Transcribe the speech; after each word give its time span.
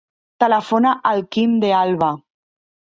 Telefona 0.43 0.95
al 1.11 1.23
Quim 1.37 1.57
De 1.67 1.73
Alba. 1.85 2.13